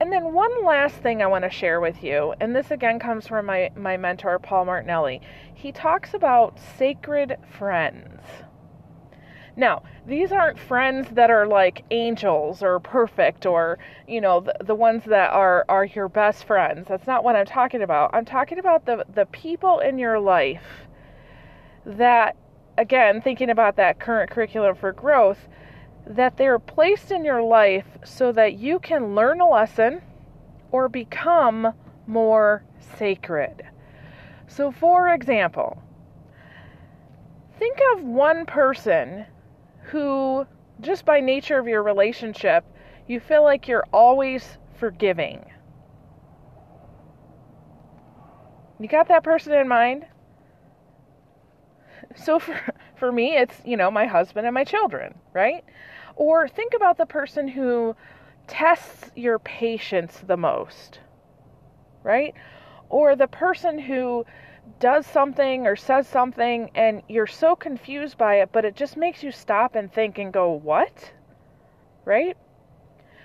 And 0.00 0.10
then 0.10 0.32
one 0.32 0.64
last 0.64 0.96
thing 0.96 1.22
I 1.22 1.26
want 1.26 1.44
to 1.44 1.50
share 1.50 1.80
with 1.80 2.02
you, 2.02 2.34
and 2.40 2.56
this 2.56 2.70
again 2.70 2.98
comes 2.98 3.28
from 3.28 3.46
my, 3.46 3.70
my 3.76 3.96
mentor, 3.96 4.38
Paul 4.38 4.64
Martinelli. 4.64 5.20
He 5.54 5.70
talks 5.70 6.12
about 6.14 6.58
sacred 6.76 7.36
friends. 7.56 8.20
Now, 9.56 9.82
these 10.06 10.32
aren't 10.32 10.58
friends 10.58 11.08
that 11.10 11.30
are 11.30 11.46
like 11.46 11.84
angels 11.90 12.62
or 12.62 12.80
perfect 12.80 13.44
or, 13.44 13.78
you 14.08 14.20
know, 14.20 14.40
the, 14.40 14.56
the 14.64 14.74
ones 14.74 15.04
that 15.04 15.30
are, 15.30 15.64
are 15.68 15.84
your 15.84 16.08
best 16.08 16.44
friends. 16.44 16.88
That's 16.88 17.06
not 17.06 17.22
what 17.22 17.36
I'm 17.36 17.46
talking 17.46 17.82
about. 17.82 18.14
I'm 18.14 18.24
talking 18.24 18.58
about 18.58 18.86
the, 18.86 19.04
the 19.14 19.26
people 19.26 19.80
in 19.80 19.98
your 19.98 20.18
life 20.18 20.86
that, 21.84 22.36
again, 22.78 23.20
thinking 23.20 23.50
about 23.50 23.76
that 23.76 23.98
current 23.98 24.30
curriculum 24.30 24.74
for 24.74 24.92
growth, 24.92 25.48
that 26.06 26.36
they're 26.36 26.58
placed 26.58 27.10
in 27.10 27.24
your 27.24 27.42
life 27.42 27.86
so 28.04 28.32
that 28.32 28.54
you 28.54 28.78
can 28.78 29.14
learn 29.14 29.40
a 29.40 29.48
lesson 29.48 30.00
or 30.70 30.88
become 30.88 31.74
more 32.06 32.64
sacred. 32.96 33.62
So, 34.48 34.72
for 34.72 35.10
example, 35.10 35.82
think 37.58 37.78
of 37.92 38.02
one 38.02 38.46
person 38.46 39.26
who, 39.92 40.46
just 40.80 41.04
by 41.04 41.20
nature 41.20 41.58
of 41.58 41.68
your 41.68 41.82
relationship, 41.82 42.64
you 43.06 43.20
feel 43.20 43.44
like 43.44 43.68
you're 43.68 43.86
always 43.92 44.58
forgiving. 44.78 45.44
You 48.80 48.88
got 48.88 49.08
that 49.08 49.22
person 49.22 49.52
in 49.52 49.68
mind? 49.68 50.06
So 52.16 52.38
for, 52.38 52.60
for 52.96 53.10
me, 53.10 53.36
it's, 53.36 53.54
you 53.64 53.76
know, 53.76 53.90
my 53.90 54.06
husband 54.06 54.44
and 54.46 54.52
my 54.52 54.64
children, 54.64 55.14
right? 55.32 55.64
Or 56.16 56.46
think 56.46 56.74
about 56.74 56.98
the 56.98 57.06
person 57.06 57.48
who 57.48 57.96
tests 58.48 59.10
your 59.14 59.38
patience 59.38 60.22
the 60.26 60.36
most, 60.36 60.98
right? 62.02 62.34
Or 62.90 63.16
the 63.16 63.28
person 63.28 63.78
who 63.78 64.26
does 64.80 65.06
something 65.06 65.66
or 65.66 65.76
says 65.76 66.06
something 66.06 66.70
and 66.74 67.02
you're 67.08 67.26
so 67.26 67.56
confused 67.56 68.18
by 68.18 68.36
it, 68.36 68.50
but 68.52 68.64
it 68.64 68.76
just 68.76 68.96
makes 68.96 69.22
you 69.22 69.32
stop 69.32 69.74
and 69.74 69.92
think 69.92 70.18
and 70.18 70.32
go, 70.32 70.50
What? 70.50 71.12
Right? 72.04 72.36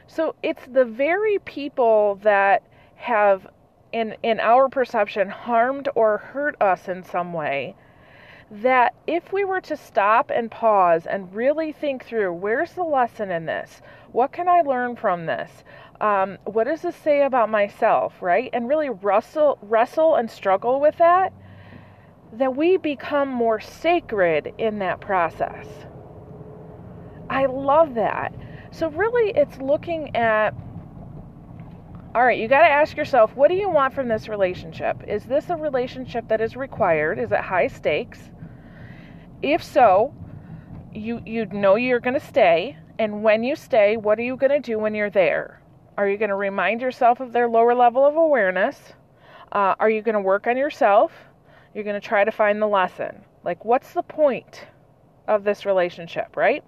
So 0.08 0.36
it's 0.41 0.65
the 0.65 0.86
very 0.86 1.39
people 1.39 2.15
that 2.24 2.63
have, 2.96 3.48
in, 3.91 4.15
in 4.24 4.39
our 4.39 4.70
perception, 4.70 5.29
harmed 5.29 5.89
or 5.96 6.17
hurt 6.17 6.56
us 6.62 6.88
in 6.88 7.03
some 7.03 7.34
way 7.34 7.75
that 8.50 8.96
if 9.06 9.34
we 9.34 9.44
were 9.44 9.62
to 9.62 9.75
stop 9.75 10.32
and 10.34 10.50
pause 10.50 11.06
and 11.06 11.34
really 11.36 11.72
think 11.72 12.06
through 12.06 12.34
where's 12.34 12.74
the 12.74 12.84
lesson 12.84 13.30
in 13.30 13.46
this? 13.46 13.82
What 14.12 14.32
can 14.32 14.48
I 14.48 14.62
learn 14.62 14.96
from 14.96 15.25
this? 15.25 15.51
Um, 16.00 16.38
what 16.46 16.66
does 16.66 16.82
this 16.82 16.96
say 16.96 17.24
about 17.24 17.50
myself, 17.50 18.22
right? 18.22 18.50
And 18.54 18.70
really 18.70 18.89
wrestle, 18.89 19.58
wrestle 19.62 20.16
and 20.16 20.30
struggle 20.30 20.80
with 20.80 20.98
that, 20.98 21.34
that 22.34 22.56
we 22.56 22.77
become 22.77 23.30
more 23.30 23.60
sacred 23.60 24.54
in 24.58 24.80
that 24.80 25.01
process. 25.01 25.68
I 27.30 27.48
love 27.48 27.96
that. 27.96 28.34
So, 28.72 28.89
really, 28.89 29.32
it's 29.32 29.58
looking 29.58 30.16
at 30.16 30.54
all 32.16 32.24
right, 32.24 32.39
you 32.39 32.48
got 32.48 32.62
to 32.62 32.68
ask 32.68 32.98
yourself, 32.98 33.36
what 33.36 33.50
do 33.50 33.54
you 33.54 33.70
want 33.70 33.94
from 33.94 34.08
this 34.08 34.27
relationship? 34.27 35.04
Is 35.08 35.25
this 35.25 35.50
a 35.50 35.56
relationship 35.56 36.27
that 36.30 36.42
is 36.42 36.56
required? 36.56 37.20
Is 37.20 37.32
it 37.32 37.42
high 37.42 37.68
stakes? 37.68 38.32
If 39.41 39.63
so, 39.63 40.13
you 40.94 41.22
you 41.25 41.46
know 41.48 41.75
you're 41.75 42.00
going 42.00 42.20
to 42.20 42.25
stay, 42.25 42.77
and 42.98 43.24
when 43.24 43.44
you 43.44 43.56
stay, 43.56 43.98
what 43.98 44.17
are 44.17 44.24
you 44.24 44.36
going 44.36 44.51
to 44.51 44.60
do 44.60 44.79
when 44.79 44.96
you're 44.96 45.10
there? 45.10 45.62
Are 45.98 46.08
you 46.08 46.17
going 46.17 46.29
to 46.29 46.36
remind 46.36 46.82
yourself 46.82 47.20
of 47.20 47.34
their 47.34 47.48
lower 47.48 47.75
level 47.75 48.06
of 48.06 48.15
awareness? 48.15 48.94
Uh, 49.51 49.75
are 49.79 49.89
you 49.89 50.01
going 50.01 50.13
to 50.13 50.22
work 50.22 50.48
on 50.48 50.58
yourself? 50.58 51.12
You're 51.74 51.84
going 51.84 52.00
to 52.00 52.08
try 52.08 52.24
to 52.24 52.32
find 52.32 52.62
the 52.62 52.67
lesson. 52.67 53.24
Like, 53.44 53.63
what's 53.63 53.94
the 53.94 54.03
point 54.03 54.65
of 55.27 55.44
this 55.44 55.65
relationship, 55.65 56.36
right? 56.36 56.63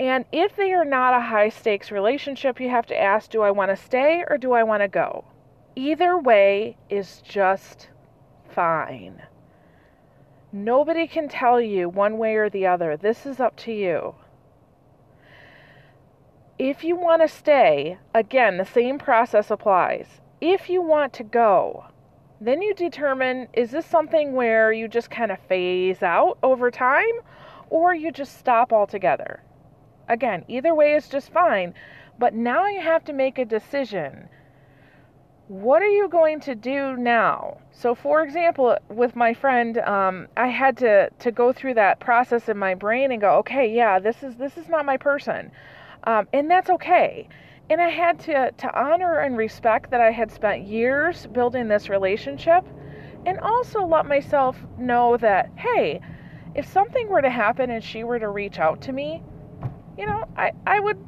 And 0.00 0.24
if 0.32 0.56
they 0.56 0.72
are 0.72 0.84
not 0.84 1.14
a 1.14 1.20
high 1.20 1.50
stakes 1.50 1.90
relationship, 1.90 2.60
you 2.60 2.68
have 2.70 2.86
to 2.86 3.00
ask 3.00 3.30
do 3.30 3.42
I 3.42 3.50
want 3.50 3.70
to 3.70 3.76
stay 3.76 4.24
or 4.28 4.38
do 4.38 4.52
I 4.52 4.62
want 4.62 4.82
to 4.82 4.88
go? 4.88 5.24
Either 5.76 6.18
way 6.18 6.76
is 6.88 7.22
just 7.22 7.88
fine. 8.50 9.22
Nobody 10.56 11.08
can 11.08 11.28
tell 11.28 11.60
you 11.60 11.88
one 11.88 12.16
way 12.16 12.36
or 12.36 12.48
the 12.48 12.64
other. 12.64 12.96
This 12.96 13.26
is 13.26 13.40
up 13.40 13.56
to 13.56 13.72
you. 13.72 14.14
If 16.60 16.84
you 16.84 16.94
want 16.94 17.22
to 17.22 17.28
stay, 17.28 17.98
again, 18.14 18.58
the 18.58 18.64
same 18.64 18.96
process 18.96 19.50
applies. 19.50 20.20
If 20.40 20.70
you 20.70 20.80
want 20.80 21.12
to 21.14 21.24
go, 21.24 21.86
then 22.40 22.62
you 22.62 22.72
determine 22.72 23.48
is 23.52 23.72
this 23.72 23.84
something 23.84 24.34
where 24.34 24.70
you 24.70 24.86
just 24.86 25.10
kind 25.10 25.32
of 25.32 25.40
phase 25.40 26.04
out 26.04 26.38
over 26.44 26.70
time 26.70 27.14
or 27.68 27.92
you 27.92 28.12
just 28.12 28.38
stop 28.38 28.72
altogether? 28.72 29.42
Again, 30.08 30.44
either 30.46 30.72
way 30.72 30.92
is 30.92 31.08
just 31.08 31.32
fine. 31.32 31.74
But 32.16 32.32
now 32.32 32.68
you 32.68 32.80
have 32.80 33.02
to 33.06 33.12
make 33.12 33.38
a 33.38 33.44
decision. 33.44 34.28
What 35.48 35.82
are 35.82 35.86
you 35.86 36.08
going 36.08 36.40
to 36.40 36.54
do 36.54 36.96
now? 36.96 37.58
So, 37.70 37.94
for 37.94 38.22
example, 38.22 38.78
with 38.88 39.14
my 39.14 39.34
friend, 39.34 39.76
um, 39.78 40.28
I 40.38 40.46
had 40.48 40.78
to, 40.78 41.10
to 41.18 41.30
go 41.30 41.52
through 41.52 41.74
that 41.74 42.00
process 42.00 42.48
in 42.48 42.56
my 42.56 42.74
brain 42.74 43.12
and 43.12 43.20
go, 43.20 43.36
okay, 43.40 43.70
yeah, 43.70 43.98
this 43.98 44.22
is 44.22 44.36
this 44.36 44.56
is 44.56 44.70
not 44.70 44.86
my 44.86 44.96
person, 44.96 45.50
um, 46.04 46.28
and 46.32 46.50
that's 46.50 46.70
okay. 46.70 47.28
And 47.68 47.78
I 47.78 47.90
had 47.90 48.20
to 48.20 48.52
to 48.52 48.78
honor 48.78 49.18
and 49.18 49.36
respect 49.36 49.90
that 49.90 50.00
I 50.00 50.12
had 50.12 50.32
spent 50.32 50.66
years 50.66 51.26
building 51.26 51.68
this 51.68 51.90
relationship, 51.90 52.64
and 53.26 53.38
also 53.40 53.84
let 53.84 54.06
myself 54.06 54.56
know 54.78 55.18
that, 55.18 55.50
hey, 55.56 56.00
if 56.54 56.66
something 56.66 57.08
were 57.10 57.20
to 57.20 57.30
happen 57.30 57.70
and 57.70 57.84
she 57.84 58.02
were 58.02 58.18
to 58.18 58.30
reach 58.30 58.58
out 58.58 58.80
to 58.82 58.92
me, 58.92 59.22
you 59.98 60.06
know, 60.06 60.24
I, 60.38 60.52
I 60.66 60.80
would 60.80 61.04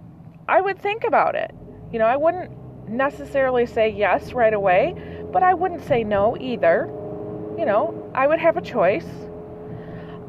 I 0.46 0.60
would 0.60 0.78
think 0.78 1.04
about 1.04 1.36
it. 1.36 1.54
You 1.90 1.98
know, 1.98 2.06
I 2.06 2.16
wouldn't 2.16 2.50
necessarily 2.88 3.66
say 3.66 3.90
yes 3.90 4.32
right 4.32 4.54
away, 4.54 4.94
but 5.32 5.42
I 5.42 5.54
wouldn't 5.54 5.84
say 5.84 6.04
no 6.04 6.36
either. 6.38 6.86
You 7.58 7.64
know, 7.64 8.10
I 8.14 8.26
would 8.26 8.38
have 8.38 8.56
a 8.56 8.60
choice. 8.60 9.06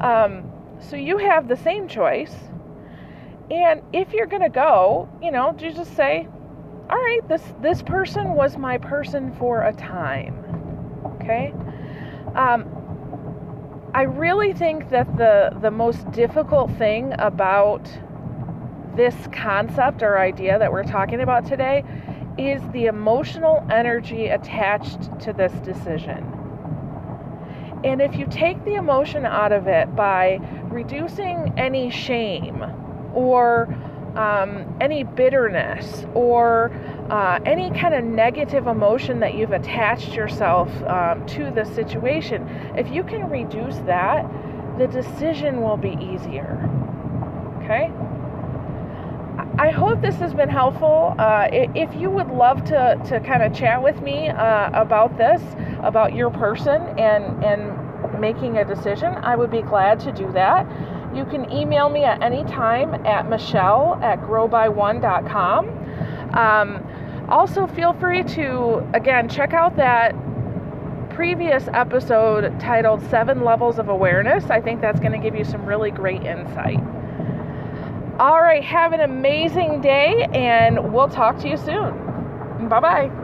Um, 0.00 0.50
so 0.80 0.96
you 0.96 1.18
have 1.18 1.48
the 1.48 1.56
same 1.56 1.88
choice. 1.88 2.34
And 3.50 3.82
if 3.92 4.12
you're 4.12 4.26
gonna 4.26 4.50
go, 4.50 5.08
you 5.22 5.30
know, 5.30 5.56
you 5.58 5.72
just 5.72 5.94
say, 5.96 6.28
all 6.90 6.96
right, 6.96 7.26
this 7.28 7.42
this 7.60 7.82
person 7.82 8.34
was 8.34 8.56
my 8.56 8.78
person 8.78 9.34
for 9.36 9.62
a 9.62 9.72
time. 9.72 10.34
Okay. 11.20 11.52
Um, 12.34 12.66
I 13.94 14.02
really 14.02 14.52
think 14.52 14.90
that 14.90 15.16
the 15.16 15.56
the 15.60 15.70
most 15.70 16.10
difficult 16.12 16.70
thing 16.72 17.14
about 17.18 17.90
this 18.94 19.14
concept 19.32 20.02
or 20.02 20.18
idea 20.18 20.58
that 20.58 20.72
we're 20.72 20.82
talking 20.84 21.20
about 21.20 21.46
today 21.46 21.84
is 22.38 22.62
the 22.72 22.86
emotional 22.86 23.66
energy 23.70 24.28
attached 24.28 25.20
to 25.20 25.32
this 25.32 25.52
decision. 25.64 26.24
And 27.84 28.00
if 28.00 28.16
you 28.16 28.26
take 28.30 28.64
the 28.64 28.74
emotion 28.74 29.24
out 29.24 29.52
of 29.52 29.66
it 29.66 29.94
by 29.94 30.40
reducing 30.64 31.52
any 31.56 31.90
shame 31.90 32.64
or 33.14 33.68
um, 34.16 34.76
any 34.80 35.04
bitterness 35.04 36.04
or 36.14 36.72
uh, 37.10 37.38
any 37.44 37.70
kind 37.70 37.94
of 37.94 38.04
negative 38.04 38.66
emotion 38.66 39.20
that 39.20 39.34
you've 39.34 39.52
attached 39.52 40.14
yourself 40.14 40.68
um, 40.84 41.24
to 41.26 41.50
the 41.52 41.64
situation, 41.64 42.48
if 42.76 42.90
you 42.90 43.04
can 43.04 43.28
reduce 43.30 43.76
that, 43.86 44.26
the 44.78 44.86
decision 44.88 45.60
will 45.60 45.76
be 45.76 45.96
easier. 46.00 46.68
Okay? 47.62 47.92
I 49.58 49.70
hope 49.70 50.00
this 50.00 50.14
has 50.16 50.32
been 50.32 50.48
helpful. 50.48 51.16
Uh, 51.18 51.48
if 51.50 51.92
you 51.96 52.10
would 52.10 52.28
love 52.28 52.62
to, 52.66 53.00
to 53.06 53.18
kind 53.18 53.42
of 53.42 53.52
chat 53.52 53.82
with 53.82 54.00
me 54.02 54.28
uh, 54.28 54.70
about 54.72 55.18
this, 55.18 55.42
about 55.82 56.14
your 56.14 56.30
person, 56.30 56.80
and, 56.96 57.44
and 57.44 58.20
making 58.20 58.58
a 58.58 58.64
decision, 58.64 59.14
I 59.16 59.34
would 59.34 59.50
be 59.50 59.62
glad 59.62 59.98
to 60.00 60.12
do 60.12 60.30
that. 60.30 60.64
You 61.12 61.24
can 61.24 61.50
email 61.50 61.88
me 61.88 62.04
at 62.04 62.22
any 62.22 62.44
time 62.44 63.04
at 63.04 63.28
michelle 63.28 63.98
at 64.00 64.20
growby1.com. 64.20 65.68
Um, 66.34 67.26
also, 67.28 67.66
feel 67.66 67.94
free 67.94 68.22
to, 68.22 68.88
again, 68.94 69.28
check 69.28 69.54
out 69.54 69.74
that 69.76 70.14
previous 71.10 71.66
episode 71.74 72.60
titled 72.60 73.02
Seven 73.10 73.42
Levels 73.42 73.80
of 73.80 73.88
Awareness. 73.88 74.44
I 74.50 74.60
think 74.60 74.80
that's 74.80 75.00
going 75.00 75.10
to 75.10 75.18
give 75.18 75.34
you 75.34 75.44
some 75.44 75.66
really 75.66 75.90
great 75.90 76.22
insight. 76.22 76.78
All 78.18 78.40
right, 78.42 78.64
have 78.64 78.92
an 78.92 79.00
amazing 79.00 79.80
day, 79.80 80.26
and 80.32 80.92
we'll 80.92 81.08
talk 81.08 81.38
to 81.38 81.48
you 81.48 81.56
soon. 81.56 82.68
Bye 82.68 82.80
bye. 82.80 83.17